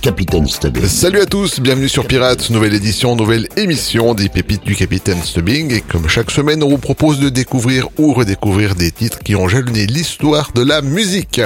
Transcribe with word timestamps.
Capitaine 0.00 0.46
Stubbing. 0.46 0.86
Salut 0.86 1.20
à 1.20 1.26
tous, 1.26 1.60
bienvenue 1.60 1.88
sur 1.88 2.06
Pirates, 2.06 2.50
nouvelle 2.50 2.74
édition, 2.74 3.16
nouvelle 3.16 3.48
émission 3.56 4.14
des 4.14 4.28
pépites 4.28 4.64
du 4.64 4.76
Capitaine 4.76 5.20
Stubbing. 5.22 5.72
Et 5.72 5.80
comme 5.80 6.08
chaque 6.08 6.30
semaine, 6.30 6.62
on 6.62 6.68
vous 6.68 6.78
propose 6.78 7.18
de 7.18 7.28
découvrir 7.28 7.88
ou 7.98 8.12
redécouvrir 8.12 8.74
des 8.76 8.92
titres 8.92 9.18
qui 9.18 9.34
ont 9.34 9.48
jalonné 9.48 9.86
l'histoire 9.86 10.52
de 10.54 10.62
la 10.62 10.82
musique. 10.82 11.40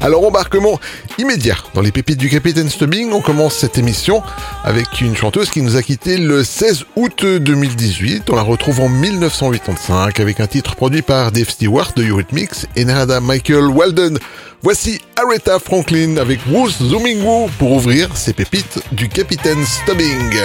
Alors 0.00 0.26
embarquement 0.26 0.80
immédiat 1.18 1.56
dans 1.74 1.82
les 1.82 1.92
pépites 1.92 2.18
du 2.18 2.30
Capitaine 2.30 2.70
Stubbing. 2.70 3.12
On 3.12 3.20
commence 3.20 3.54
cette 3.54 3.76
émission 3.76 4.22
avec 4.64 5.00
une 5.00 5.16
chanteuse 5.16 5.50
qui 5.50 5.60
nous 5.60 5.76
a 5.76 5.82
quitté 5.82 6.16
le 6.16 6.42
16 6.42 6.84
août 6.96 7.24
2018. 7.24 8.30
On 8.30 8.36
la 8.36 8.42
retrouve 8.42 8.80
en 8.80 8.88
1985 8.88 10.20
avec 10.20 10.40
un 10.40 10.46
titre 10.46 10.74
produit 10.74 11.02
par 11.02 11.32
Dave 11.32 11.50
Stewart 11.50 11.92
de 11.96 12.04
Eurythmics 12.04 12.66
et 12.76 12.84
Narada 12.84 13.20
Michael 13.20 13.66
Walden. 13.66 14.18
Voici 14.62 15.00
Aretha 15.16 15.58
Franklin 15.58 16.18
avec 16.18 16.40
Who's 16.46 16.76
Zooming 16.82 17.22
Woo 17.22 17.48
pour 17.58 17.72
ouvrir 17.72 18.14
ses 18.14 18.34
pépites 18.34 18.78
du 18.92 19.08
Capitaine 19.08 19.64
Stubbing. 19.64 20.36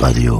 Radio. 0.00 0.39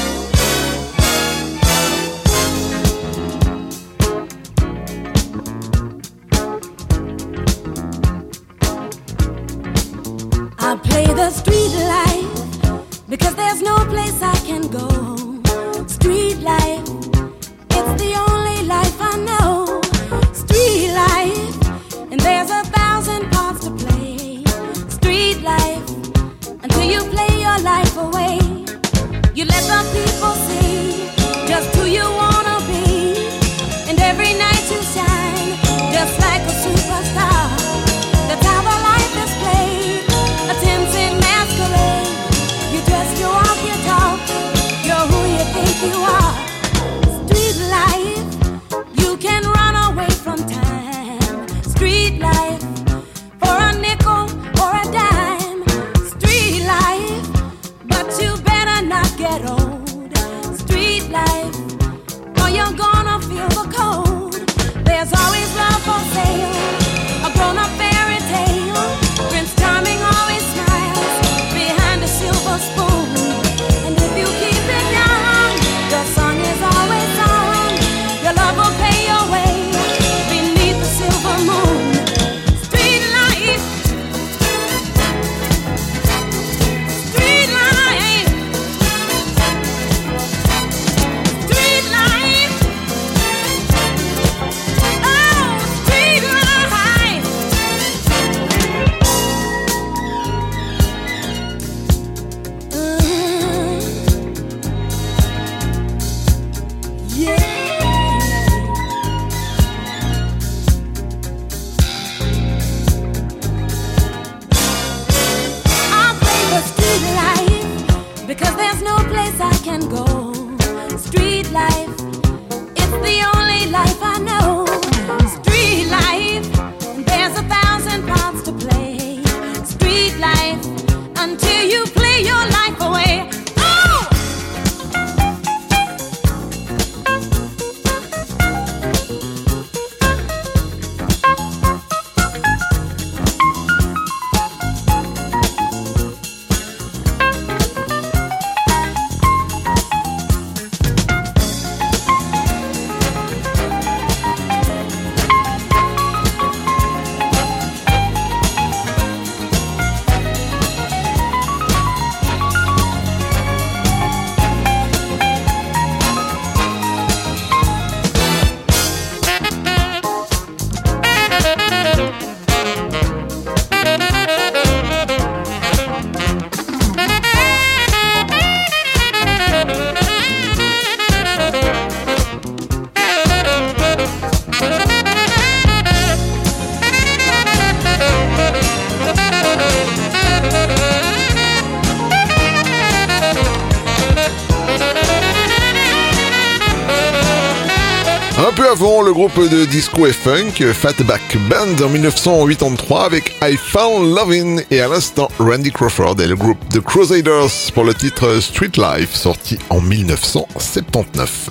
Groupe 199.27 199.51
de 199.51 199.65
disco 199.65 200.07
et 200.07 200.13
funk 200.13 200.73
Fatback 200.73 201.37
Band 201.47 201.85
en 201.85 201.89
1983 201.89 203.05
avec 203.05 203.35
I 203.43 203.55
Found 203.55 204.15
Lovin' 204.15 204.63
et 204.71 204.81
à 204.81 204.87
l'instant 204.87 205.27
Randy 205.37 205.69
Crawford 205.69 206.19
et 206.19 206.25
le 206.25 206.35
groupe 206.35 206.57
The 206.69 206.79
Crusaders 206.79 207.71
pour 207.75 207.83
le 207.83 207.93
titre 207.93 208.39
Street 208.41 208.71
Life 208.77 209.13
sorti 209.13 209.59
en 209.69 209.79
1979. 209.79 211.49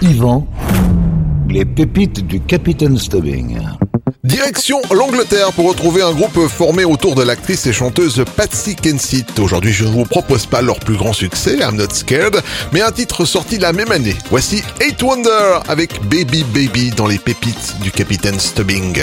Yvan, 0.00 0.46
les 1.50 1.66
pépites 1.66 2.26
du 2.26 2.40
Capitaine 2.40 2.96
Stubbing. 2.96 3.58
Direction 4.28 4.82
l'Angleterre 4.92 5.54
pour 5.54 5.66
retrouver 5.68 6.02
un 6.02 6.12
groupe 6.12 6.48
formé 6.48 6.84
autour 6.84 7.14
de 7.14 7.22
l'actrice 7.22 7.66
et 7.66 7.72
chanteuse 7.72 8.22
Patsy 8.36 8.76
Kensit. 8.76 9.24
Aujourd'hui, 9.38 9.72
je 9.72 9.84
ne 9.84 9.88
vous 9.88 10.04
propose 10.04 10.44
pas 10.44 10.60
leur 10.60 10.80
plus 10.80 10.96
grand 10.96 11.14
succès, 11.14 11.56
I'm 11.58 11.76
Not 11.76 11.94
Scared, 11.94 12.42
mais 12.70 12.82
un 12.82 12.92
titre 12.92 13.24
sorti 13.24 13.56
la 13.56 13.72
même 13.72 13.90
année. 13.90 14.16
Voici 14.28 14.62
Eight 14.82 15.02
Wonder 15.02 15.60
avec 15.66 16.02
Baby 16.10 16.44
Baby 16.44 16.90
dans 16.90 17.06
les 17.06 17.16
pépites 17.16 17.76
du 17.80 17.90
Capitaine 17.90 18.38
Stubbing. 18.38 19.02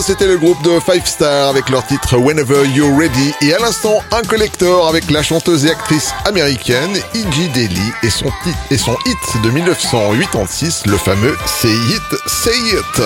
C'était 0.00 0.26
le 0.26 0.38
groupe 0.38 0.62
de 0.62 0.80
Five 0.80 1.04
Star 1.04 1.50
avec 1.50 1.68
leur 1.68 1.86
titre 1.86 2.16
Whenever 2.16 2.66
You're 2.74 2.96
Ready 2.96 3.32
et 3.42 3.52
à 3.52 3.58
l'instant 3.58 4.00
un 4.10 4.22
collector 4.22 4.88
avec 4.88 5.10
la 5.10 5.22
chanteuse 5.22 5.66
et 5.66 5.70
actrice 5.70 6.12
américaine 6.24 6.92
Iggy 7.14 7.48
Daly 7.48 7.92
et 8.02 8.08
son, 8.08 8.30
et 8.70 8.78
son 8.78 8.96
hit 9.04 9.42
de 9.42 9.50
1986, 9.50 10.86
le 10.86 10.96
fameux 10.96 11.36
Say 11.46 11.68
It, 11.68 12.18
Say 12.26 12.56
It. 12.72 13.02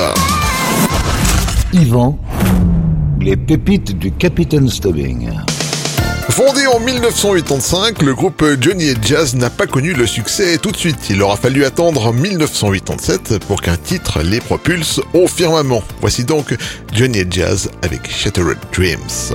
Yvan, 1.73 2.19
les 3.21 3.37
pépites 3.37 3.99
du 3.99 4.13
Capitaine 4.13 4.69
Stubbing. 4.69 5.29
Fondé 6.31 6.66
en 6.66 6.79
1985, 6.79 8.03
le 8.03 8.14
groupe 8.14 8.45
Johnny 8.61 8.90
et 8.90 8.95
Jazz 9.03 9.35
n'a 9.35 9.51
pas 9.51 9.66
connu 9.66 9.93
le 9.93 10.07
succès 10.07 10.59
tout 10.59 10.71
de 10.71 10.77
suite. 10.77 11.11
Il 11.11 11.23
aura 11.23 11.37
fallu 11.37 11.64
attendre 11.64 12.12
1987 12.12 13.45
pour 13.47 13.61
qu'un 13.61 13.77
titre 13.77 14.23
les 14.23 14.40
propulse 14.40 15.01
au 15.12 15.27
firmament. 15.27 15.83
Voici 16.01 16.25
donc 16.25 16.57
Johnny 16.93 17.19
et 17.19 17.27
Jazz 17.29 17.71
avec 17.83 18.11
Shattered 18.11 18.59
Dreams. 18.73 19.35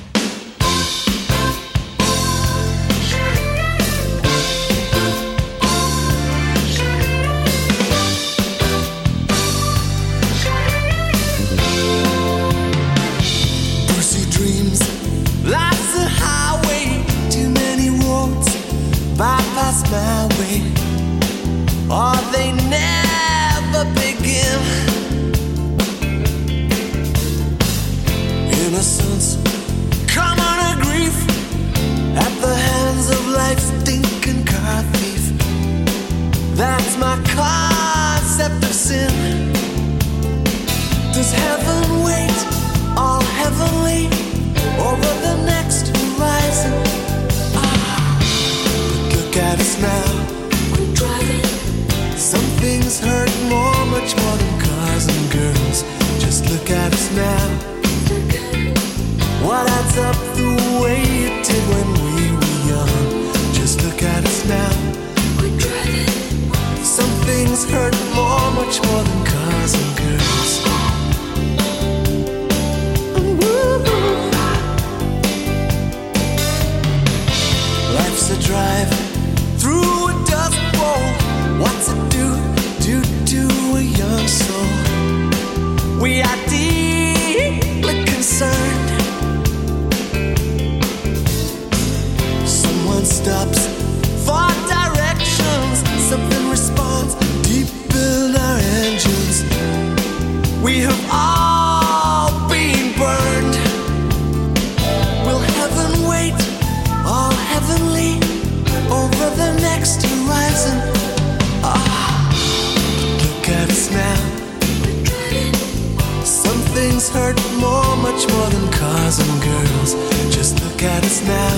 Look 120.81 120.89
at 120.89 121.05
us 121.05 121.21
now. 121.27 121.57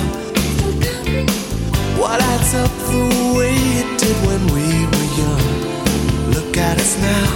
What 1.98 2.20
adds 2.22 2.54
up 2.56 2.70
the 2.92 3.34
way 3.38 3.56
it 3.56 3.98
did 3.98 4.18
when 4.28 4.46
we 4.48 4.86
were 4.92 5.10
young? 5.16 6.34
Look 6.34 6.58
at 6.58 6.78
us 6.78 6.98
now. 7.00 7.30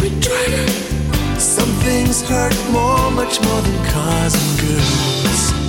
Quit 0.00 0.20
trying. 0.20 1.38
Some 1.38 1.70
things 1.86 2.20
hurt 2.22 2.56
more, 2.72 3.12
much 3.12 3.40
more 3.42 3.62
than 3.62 3.84
cars 3.92 4.34
and 4.34 4.60
girls. 4.60 5.59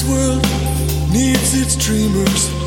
This 0.00 0.08
world 0.08 0.42
needs 1.12 1.60
its 1.60 1.76
dreamers. 1.76 2.59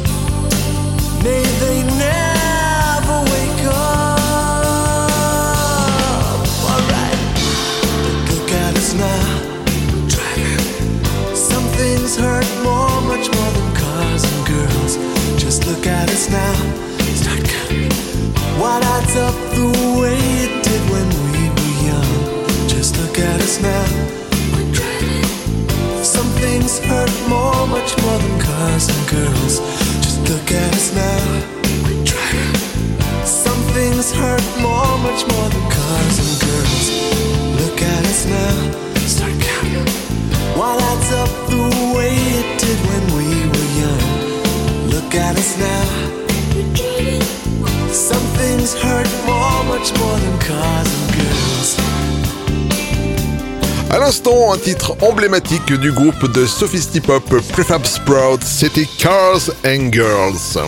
l'instant, 54.05 54.51
un 54.51 54.57
titre 54.57 54.97
emblématique 55.01 55.71
du 55.71 55.93
groupe 55.93 56.29
de 56.33 56.45
sophistipop 56.45 57.23
Prefab 57.53 57.85
Sprout, 57.85 58.43
City 58.43 58.85
Cars 58.97 59.49
and 59.65 59.93
Girls. 59.93 60.59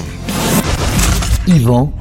Yvan, 1.45 1.91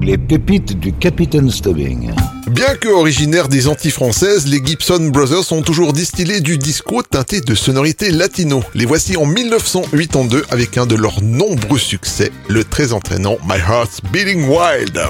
les 0.00 0.18
pépites 0.18 0.80
du 0.80 0.92
Capitaine 0.94 1.48
Stubbing. 1.48 2.10
Bien 2.48 2.74
que 2.74 2.88
originaires 2.88 3.46
des 3.46 3.68
Antilles 3.68 3.92
françaises, 3.92 4.48
les 4.48 4.60
Gibson 4.64 5.10
Brothers 5.12 5.52
ont 5.52 5.62
toujours 5.62 5.92
distillé 5.92 6.40
du 6.40 6.58
disco 6.58 7.04
teinté 7.04 7.40
de 7.40 7.54
sonorités 7.54 8.10
latino. 8.10 8.64
Les 8.74 8.84
voici 8.84 9.16
en 9.16 9.26
1982 9.26 10.44
avec 10.50 10.76
un 10.76 10.86
de 10.86 10.96
leurs 10.96 11.22
nombreux 11.22 11.78
succès, 11.78 12.32
le 12.48 12.64
très 12.64 12.92
entraînant 12.92 13.36
My 13.48 13.60
Heart's 13.60 14.00
Beating 14.12 14.48
Wild. 14.48 15.00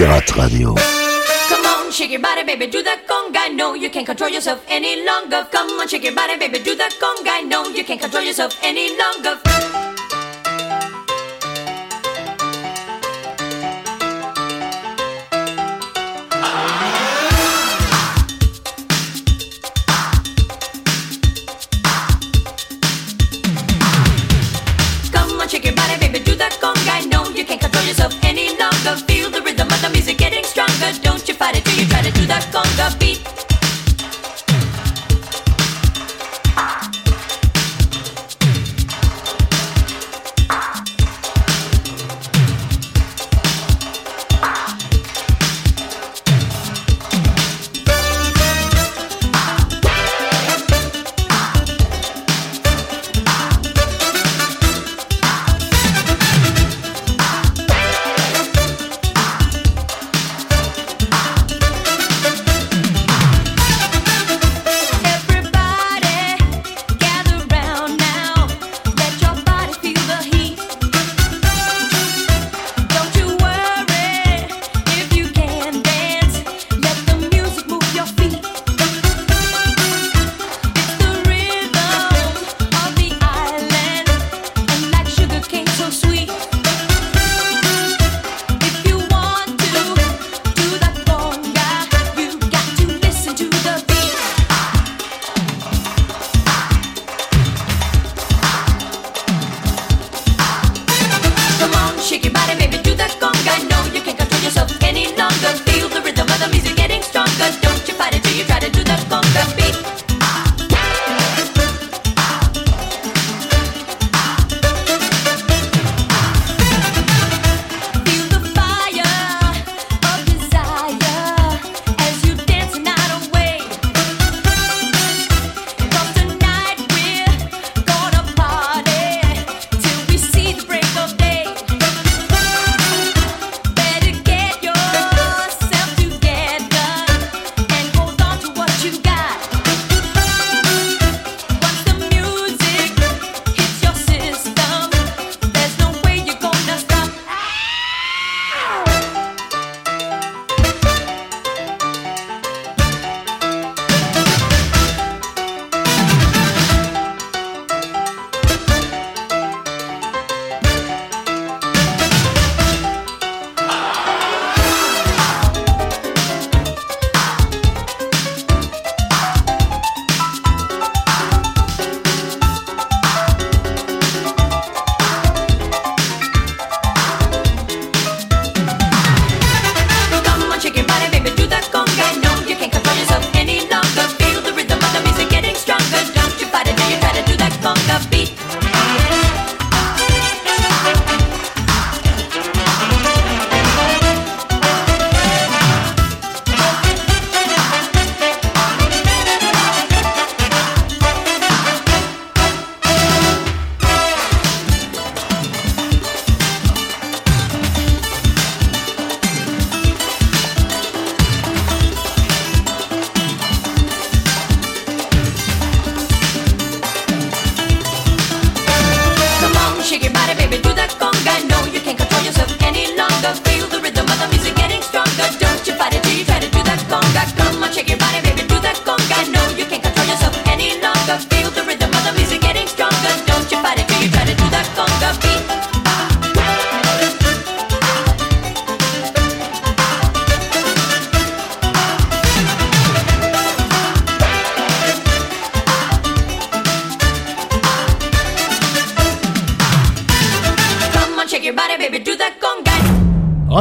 Pirate 0.00 0.34
Radio. 0.34 0.74
Come 1.50 1.66
on, 1.66 1.92
shake 1.92 2.10
your 2.12 2.22
body, 2.22 2.42
baby, 2.42 2.66
do 2.68 2.82
that 2.82 3.06
conga. 3.06 3.54
No, 3.54 3.74
you 3.74 3.90
can't 3.90 4.06
control 4.06 4.30
yourself 4.30 4.64
any 4.66 5.04
longer. 5.04 5.46
Come 5.52 5.78
on, 5.78 5.88
shake 5.88 6.04
your 6.04 6.14
body, 6.14 6.38
baby, 6.38 6.58
do 6.58 6.74
that 6.74 6.92
conga. 6.94 7.46
No, 7.46 7.68
you 7.68 7.84
can't 7.84 8.00
control 8.00 8.22
yourself 8.22 8.58
any 8.62 8.96
longer. 8.96 9.79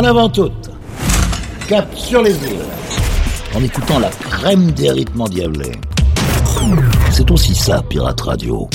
avant 0.09 0.27
toute. 0.27 0.71
Cap 1.67 1.87
sur 1.95 2.23
les 2.23 2.31
îles. 2.31 2.65
En 3.55 3.63
écoutant 3.63 3.99
la 3.99 4.09
crème 4.09 4.71
des 4.71 4.89
rythmes 4.89 5.21
endiablés. 5.21 5.73
C'est 7.11 7.29
aussi 7.29 7.53
ça, 7.53 7.83
Pirate 7.87 8.19
Radio. 8.21 8.67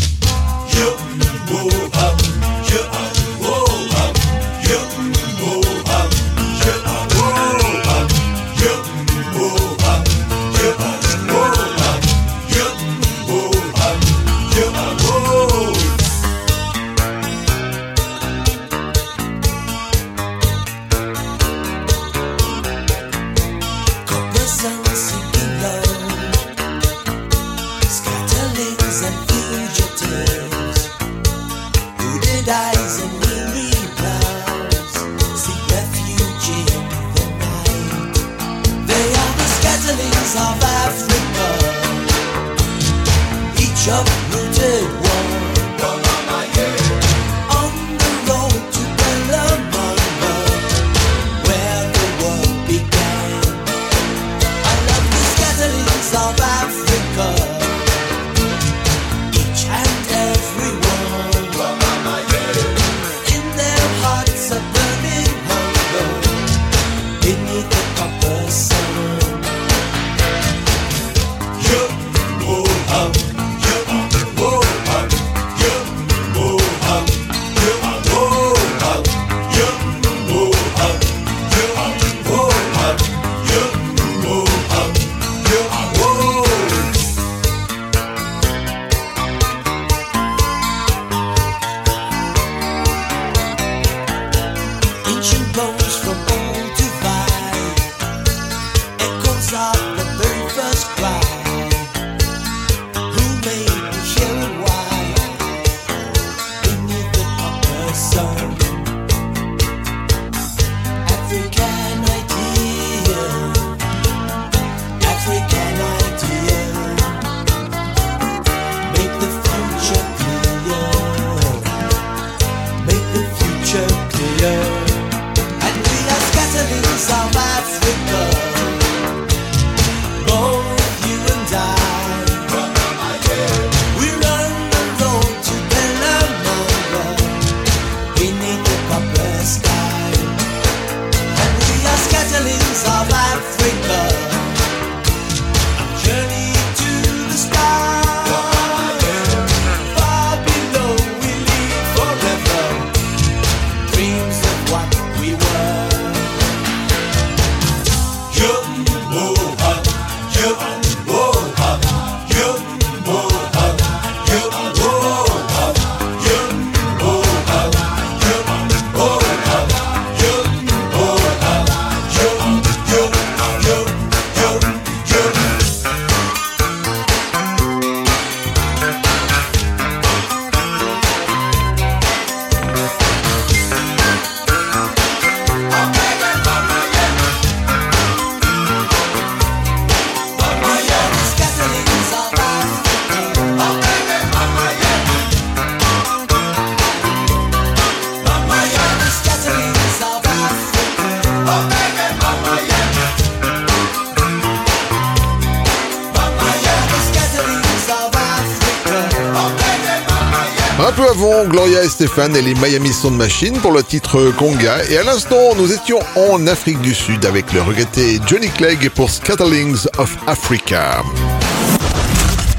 Et 211.82 211.88
Stéphane 211.88 212.36
et 212.36 212.42
les 212.42 212.54
Miami 212.54 212.92
Sound 212.92 213.16
Machine 213.16 213.54
pour 213.54 213.72
le 213.72 213.82
titre 213.82 214.32
Conga. 214.38 214.84
Et 214.90 214.96
à 214.96 215.02
l'instant, 215.02 215.56
nous 215.56 215.72
étions 215.72 215.98
en 216.14 216.46
Afrique 216.46 216.80
du 216.80 216.94
Sud 216.94 217.26
avec 217.26 217.52
le 217.52 217.62
regretté 217.62 218.20
Johnny 218.28 218.48
Clegg 218.48 218.90
pour 218.90 219.10
Scatterlings 219.10 219.84
of 219.98 220.16
Africa. 220.28 221.02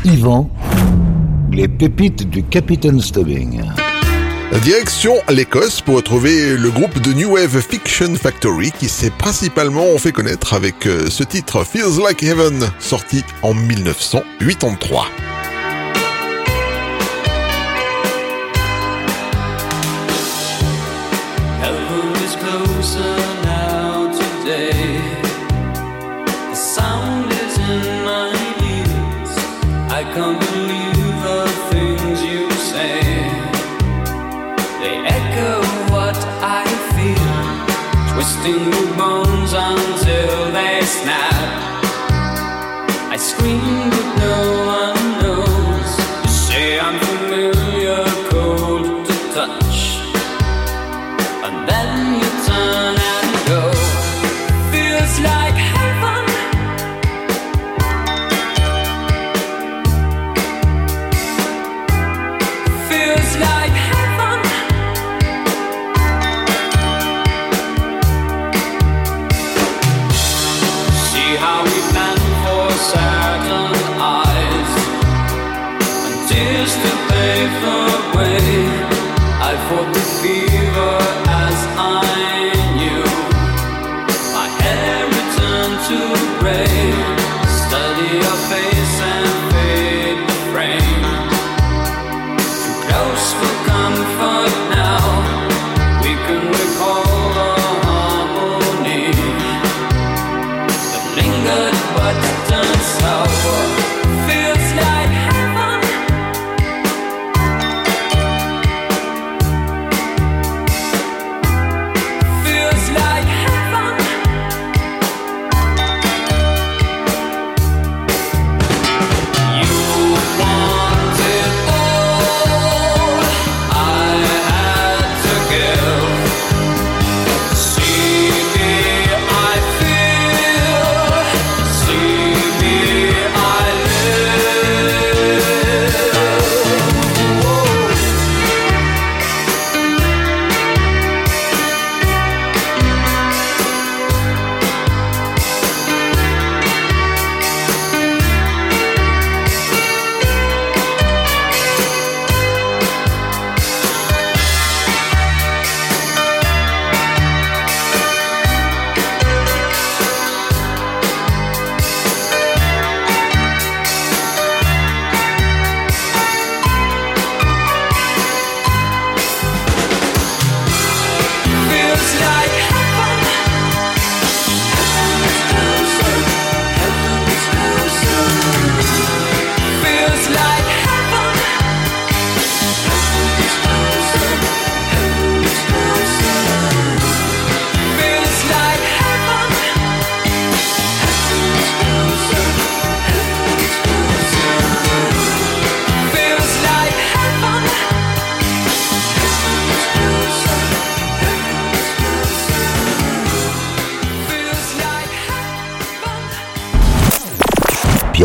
Yvan, 0.04 0.50
les 1.50 1.70
pépites 1.70 2.30
du 2.30 2.44
Capitaine 2.44 3.00
Stubbing. 3.00 3.62
Direction 4.64 5.16
à 5.28 5.32
l'Écosse 5.32 5.80
pour 5.80 5.96
retrouver 5.96 6.58
le 6.58 6.70
groupe 6.70 7.00
de 7.00 7.14
New 7.14 7.36
Wave 7.36 7.62
Fiction 7.62 8.16
Factory 8.16 8.74
qui 8.78 8.90
s'est 8.90 9.12
principalement 9.12 9.98
fait 9.98 10.12
connaître 10.12 10.54
avec 10.54 10.86
euh, 10.88 11.10
ce 11.10 11.24
titre 11.24 11.64
Feels 11.64 12.04
Like 12.04 12.22
Heaven 12.22 12.70
sorti 12.80 13.24
en 13.44 13.54
1983. 13.54 15.08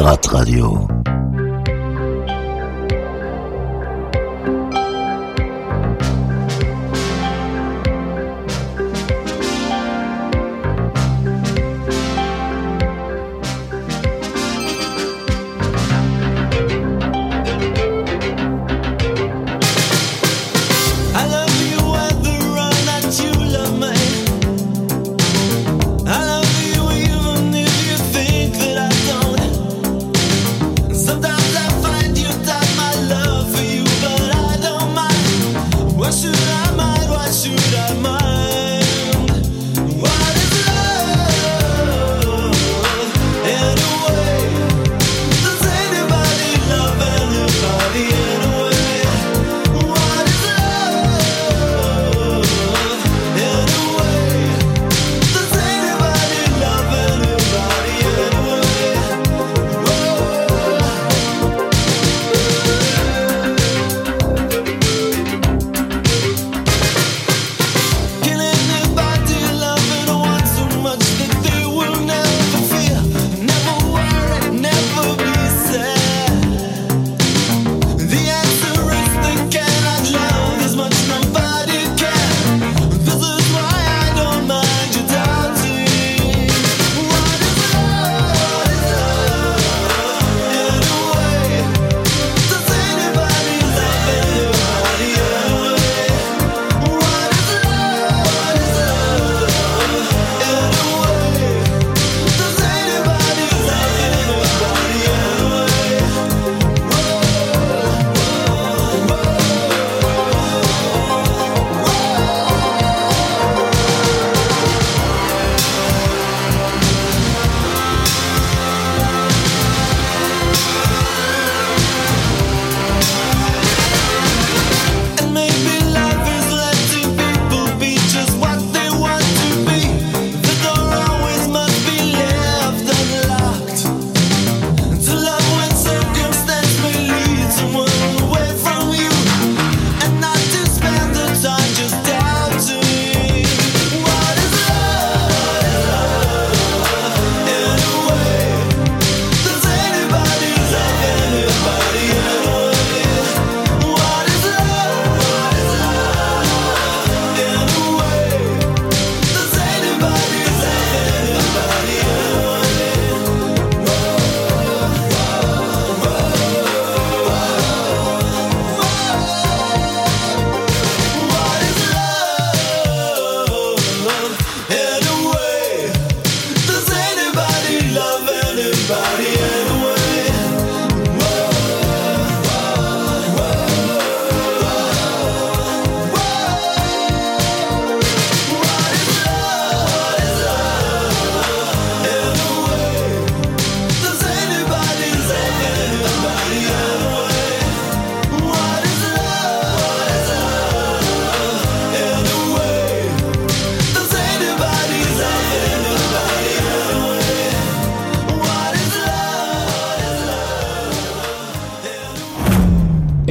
Pirate 0.01 0.33
Radio. 0.33 1.00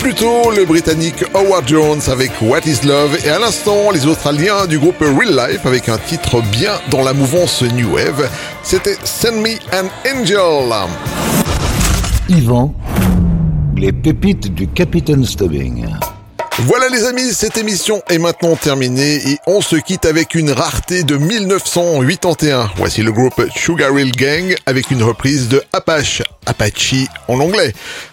plus 0.00 0.14
tôt, 0.14 0.50
le 0.50 0.64
Britannique 0.64 1.24
Howard 1.34 1.68
Jones 1.68 2.00
avec 2.08 2.30
What 2.40 2.60
is 2.64 2.86
Love 2.86 3.18
et 3.22 3.28
à 3.28 3.38
l'instant, 3.38 3.90
les 3.90 4.06
Australiens 4.06 4.66
du 4.66 4.78
groupe 4.78 5.00
Real 5.00 5.50
Life 5.50 5.66
avec 5.66 5.90
un 5.90 5.98
titre 5.98 6.40
bien 6.40 6.72
dans 6.90 7.02
la 7.02 7.12
mouvance 7.12 7.62
New 7.62 7.94
Wave. 7.94 8.30
C'était 8.62 8.96
Send 9.04 9.36
Me 9.42 9.56
an 9.74 9.88
Angel. 10.06 10.88
Yvan, 12.30 12.74
les 13.76 13.92
pépites 13.92 14.54
du 14.54 14.68
Capitaine 14.68 15.24
Stubbing. 15.24 15.86
Voilà 16.60 16.88
les 16.88 17.04
amis, 17.04 17.32
cette 17.32 17.58
émission 17.58 18.02
est 18.08 18.18
maintenant 18.18 18.56
terminée 18.56 19.16
et 19.16 19.38
on 19.46 19.60
se 19.60 19.76
quitte 19.76 20.06
avec 20.06 20.34
une 20.34 20.50
rareté 20.50 21.04
de 21.04 21.16
1981. 21.16 22.70
Voici 22.76 23.02
le 23.02 23.12
groupe 23.12 23.42
Sugar 23.54 23.98
Hill 23.98 24.12
Gang 24.12 24.54
avec 24.66 24.90
une 24.90 25.02
reprise 25.02 25.48
de 25.48 25.62
Apache, 25.72 26.22
Apache 26.46 26.94
en 27.28 27.40
anglais. 27.40 27.72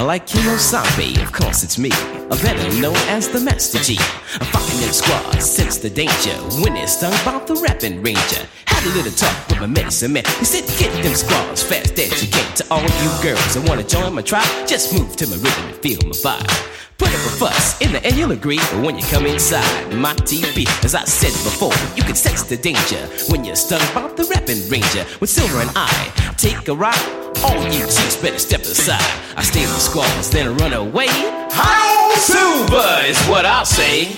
Like 0.00 0.28
Kimosabe, 0.28 1.20
of 1.20 1.32
course 1.32 1.64
it's 1.64 1.76
me. 1.76 1.90
A 1.90 2.36
better 2.36 2.80
known 2.80 2.96
as 3.08 3.28
the 3.28 3.40
Master 3.40 3.78
G. 3.78 3.98
I'm 4.40 4.46
fucking 4.46 4.80
them 4.80 4.92
squads, 4.92 5.44
sense 5.44 5.78
the 5.78 5.90
danger. 5.90 6.34
When 6.62 6.76
it's 6.76 6.96
stung 6.96 7.12
by 7.24 7.44
the 7.44 7.56
rapping 7.56 8.00
ranger. 8.00 8.46
Had 8.66 8.84
a 8.86 8.94
little 8.94 9.10
talk 9.10 9.48
with 9.48 9.58
my 9.58 9.66
medicine 9.66 10.12
man. 10.12 10.22
He 10.38 10.44
said, 10.44 10.64
get 10.78 10.92
them 11.02 11.14
squads 11.14 11.64
fast 11.64 11.98
as 11.98 12.22
you 12.22 12.30
can. 12.30 12.54
To 12.56 12.66
all 12.70 12.80
you 12.80 13.10
girls 13.22 13.54
that 13.54 13.68
wanna 13.68 13.82
join 13.82 14.14
my 14.14 14.22
tribe, 14.22 14.68
just 14.68 14.94
move 14.94 15.16
to 15.16 15.26
my 15.26 15.36
rhythm 15.36 15.66
and 15.66 15.76
feel 15.76 15.98
my 16.04 16.14
vibe. 16.14 16.74
Put 16.96 17.08
up 17.08 17.14
a 17.14 17.30
fuss, 17.38 17.80
in 17.80 17.92
the 17.92 18.02
end 18.04 18.16
you'll 18.16 18.32
agree. 18.32 18.58
But 18.70 18.82
when 18.84 18.96
you 18.96 19.04
come 19.06 19.26
inside 19.26 19.92
my 19.94 20.14
TV, 20.14 20.66
as 20.84 20.94
I 20.94 21.04
said 21.04 21.34
before, 21.42 21.74
you 21.96 22.04
can 22.04 22.14
sense 22.14 22.44
the 22.44 22.56
danger 22.56 23.02
when 23.30 23.44
you're 23.44 23.56
stung 23.56 23.82
by 23.94 24.06
the 24.14 24.24
rapping 24.30 24.62
ranger. 24.70 25.04
With 25.20 25.30
Silver 25.30 25.60
and 25.60 25.70
I 25.74 25.90
take 26.36 26.68
a 26.68 26.74
ride, 26.74 27.17
all 27.44 27.64
you 27.64 27.86
chicks 27.86 28.16
better 28.16 28.38
step 28.38 28.62
aside. 28.62 29.02
I 29.36 29.42
stay 29.42 29.62
in 29.62 29.68
the 29.68 29.78
squads, 29.78 30.30
then 30.30 30.56
run 30.56 30.72
away. 30.72 31.06
Hi, 31.08 32.14
Silver 32.16 33.06
is 33.06 33.18
what 33.26 33.46
I'll 33.46 33.64
say. 33.64 34.16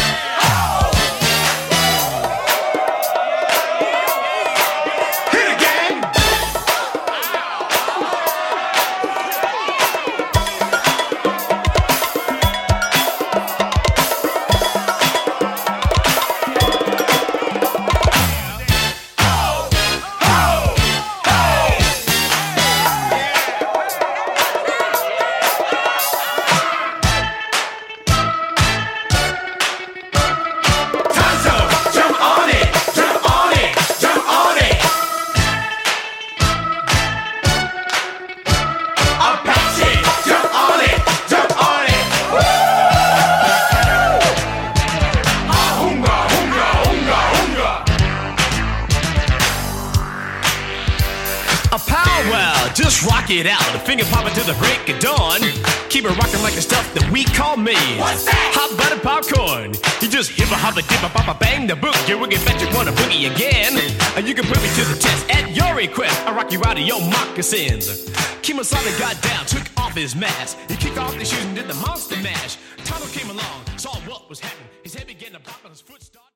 Your 66.80 67.02
moccasins. 67.02 68.06
Kimasada 68.42 68.98
got 68.98 69.22
down, 69.22 69.46
took 69.46 69.68
off 69.78 69.94
his 69.94 70.16
mask. 70.16 70.58
He 70.70 70.78
kicked 70.78 70.98
off 70.98 71.14
the 71.18 71.26
shoes 71.26 71.44
and 71.44 71.56
did 71.56 71.68
the 71.68 71.74
monster 71.74 72.16
mash. 72.18 72.58